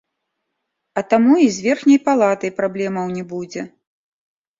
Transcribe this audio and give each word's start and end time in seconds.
А 1.01 1.03
таму 1.11 1.33
і 1.45 1.49
з 1.57 1.65
верхняй 1.65 1.99
палатай 2.07 2.51
праблемаў 2.61 3.05
не 3.19 3.23
будзе. 3.35 3.61